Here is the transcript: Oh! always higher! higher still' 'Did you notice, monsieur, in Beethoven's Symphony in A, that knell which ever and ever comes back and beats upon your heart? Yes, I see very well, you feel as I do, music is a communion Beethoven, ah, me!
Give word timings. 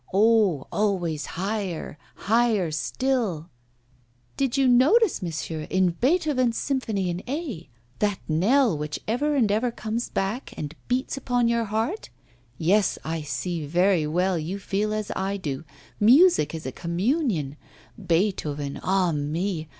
Oh! 0.11 0.65
always 0.71 1.27
higher! 1.37 1.99
higher 2.15 2.71
still' 2.71 3.51
'Did 4.35 4.57
you 4.57 4.67
notice, 4.67 5.21
monsieur, 5.21 5.67
in 5.69 5.91
Beethoven's 6.01 6.57
Symphony 6.57 7.07
in 7.11 7.21
A, 7.27 7.69
that 7.99 8.17
knell 8.27 8.75
which 8.75 8.99
ever 9.07 9.35
and 9.35 9.51
ever 9.51 9.69
comes 9.69 10.09
back 10.09 10.55
and 10.57 10.73
beats 10.87 11.17
upon 11.17 11.47
your 11.47 11.65
heart? 11.65 12.09
Yes, 12.57 12.97
I 13.03 13.21
see 13.21 13.63
very 13.67 14.07
well, 14.07 14.39
you 14.39 14.57
feel 14.57 14.91
as 14.91 15.11
I 15.15 15.37
do, 15.37 15.65
music 15.99 16.55
is 16.55 16.65
a 16.65 16.71
communion 16.71 17.55
Beethoven, 17.95 18.79
ah, 18.81 19.11
me! 19.11 19.69